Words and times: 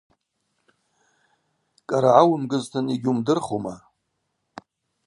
Кӏара 1.87 2.11
гӏауымгызтын 2.15 2.85
йгьуымдырхума? 2.95 3.75